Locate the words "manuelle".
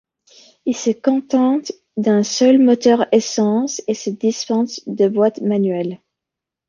5.43-5.99